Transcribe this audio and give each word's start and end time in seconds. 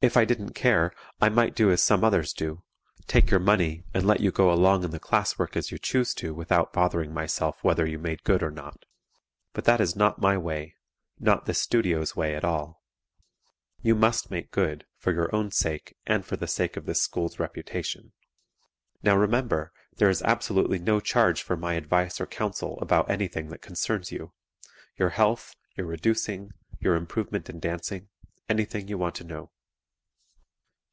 If 0.00 0.16
I 0.16 0.24
didn't 0.24 0.50
care 0.52 0.94
I 1.20 1.28
might 1.28 1.56
do 1.56 1.72
as 1.72 1.82
some 1.82 2.04
others 2.04 2.32
do 2.32 2.62
take 3.08 3.30
your 3.32 3.40
money 3.40 3.82
and 3.92 4.06
let 4.06 4.20
you 4.20 4.30
go 4.30 4.52
along 4.52 4.84
in 4.84 4.92
the 4.92 5.00
class 5.00 5.36
work 5.40 5.56
as 5.56 5.72
you 5.72 5.78
choose 5.80 6.14
to 6.14 6.32
without 6.32 6.72
bothering 6.72 7.12
myself 7.12 7.64
whether 7.64 7.84
you 7.84 7.98
made 7.98 8.22
good 8.22 8.40
or 8.40 8.52
not. 8.52 8.84
But 9.54 9.64
that 9.64 9.80
is 9.80 9.96
not 9.96 10.20
my 10.20 10.38
way 10.38 10.76
not 11.18 11.46
this 11.46 11.60
studio's 11.60 12.14
way 12.14 12.36
at 12.36 12.44
all. 12.44 12.80
You 13.82 13.96
must 13.96 14.30
make 14.30 14.52
good, 14.52 14.86
for 14.98 15.12
your 15.12 15.34
own 15.34 15.50
sake 15.50 15.96
and 16.06 16.24
for 16.24 16.36
the 16.36 16.46
sake 16.46 16.76
of 16.76 16.86
this 16.86 17.02
school's 17.02 17.40
reputation. 17.40 18.12
Now 19.02 19.16
remember, 19.16 19.72
there 19.96 20.08
is 20.10 20.22
absolutely 20.22 20.78
no 20.78 21.00
charge 21.00 21.42
for 21.42 21.56
my 21.56 21.74
advice 21.74 22.20
or 22.20 22.26
counsel 22.26 22.78
about 22.80 23.10
anything 23.10 23.48
that 23.48 23.62
concerns 23.62 24.12
you 24.12 24.32
your 24.96 25.10
health, 25.10 25.56
your 25.74 25.88
reducing, 25.88 26.52
your 26.78 26.94
improvement 26.94 27.50
in 27.50 27.58
dancing 27.58 28.10
anything 28.48 28.86
you 28.86 28.96
want 28.96 29.16
to 29.16 29.24
know. 29.24 29.50